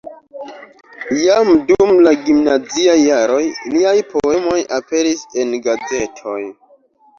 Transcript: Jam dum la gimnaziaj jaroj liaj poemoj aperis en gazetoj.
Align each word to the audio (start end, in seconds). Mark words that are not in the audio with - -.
Jam 1.25 1.51
dum 1.67 1.91
la 2.07 2.13
gimnaziaj 2.29 2.97
jaroj 3.03 3.43
liaj 3.75 3.93
poemoj 4.15 4.59
aperis 4.81 5.25
en 5.45 5.57
gazetoj. 5.71 6.43